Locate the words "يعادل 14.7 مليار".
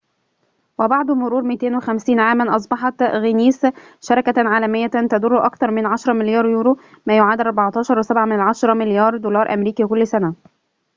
7.17-9.17